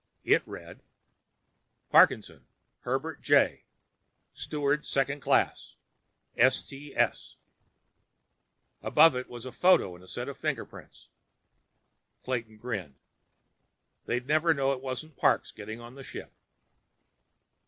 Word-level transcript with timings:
It 0.23 0.41
read: 0.47 0.81
PARKINSON, 1.91 2.47
HERBERT 2.79 3.21
J. 3.21 3.65
Steward 4.33 4.81
2nd 4.81 5.21
Class, 5.21 5.75
STS 6.39 7.35
Above 8.81 9.15
it 9.15 9.29
was 9.29 9.45
a 9.45 9.51
photo, 9.51 9.93
and 9.93 10.03
a 10.03 10.07
set 10.07 10.27
of 10.27 10.39
fingerprints. 10.39 11.09
Clayton 12.23 12.57
grinned. 12.57 12.95
They'd 14.07 14.25
never 14.25 14.55
know 14.55 14.71
it 14.71 14.81
wasn't 14.81 15.17
Parks 15.17 15.51
getting 15.51 15.79
on 15.79 15.93
the 15.93 16.03
ship. 16.03 16.31